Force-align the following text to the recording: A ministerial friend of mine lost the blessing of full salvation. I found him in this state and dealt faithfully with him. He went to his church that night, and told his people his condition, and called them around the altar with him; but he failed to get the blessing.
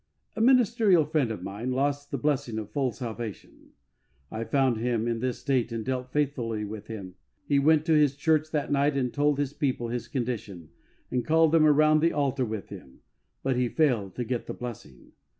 A 0.35 0.41
ministerial 0.41 1.05
friend 1.05 1.29
of 1.29 1.43
mine 1.43 1.73
lost 1.73 2.09
the 2.09 2.17
blessing 2.17 2.57
of 2.57 2.71
full 2.71 2.91
salvation. 2.91 3.73
I 4.31 4.45
found 4.45 4.77
him 4.77 5.07
in 5.07 5.19
this 5.19 5.37
state 5.37 5.71
and 5.71 5.85
dealt 5.85 6.11
faithfully 6.11 6.65
with 6.65 6.87
him. 6.87 7.13
He 7.45 7.59
went 7.59 7.85
to 7.85 7.93
his 7.93 8.15
church 8.15 8.49
that 8.49 8.71
night, 8.71 8.97
and 8.97 9.13
told 9.13 9.37
his 9.37 9.53
people 9.53 9.89
his 9.89 10.07
condition, 10.07 10.69
and 11.11 11.23
called 11.23 11.51
them 11.51 11.67
around 11.67 11.99
the 12.01 12.13
altar 12.13 12.45
with 12.45 12.69
him; 12.69 13.01
but 13.43 13.55
he 13.57 13.69
failed 13.69 14.15
to 14.15 14.23
get 14.23 14.47
the 14.47 14.55
blessing. 14.55 15.11